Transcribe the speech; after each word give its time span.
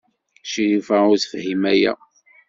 Crifa 0.49 0.97
ur 1.11 1.17
tefhim 1.21 1.63
aya. 1.73 1.93